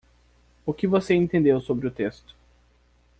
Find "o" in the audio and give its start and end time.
0.65-0.73, 1.85-1.91